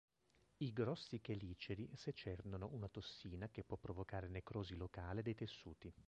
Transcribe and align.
I 0.63 0.73
grossi 0.73 1.21
cheliceri 1.21 1.87
secernono 1.93 2.69
una 2.73 2.87
tossina 2.89 3.49
che 3.51 3.63
può 3.63 3.77
provocare 3.77 4.29
necrosi 4.29 4.73
locale 4.75 5.21
dei 5.21 5.35
tessuti. 5.35 5.93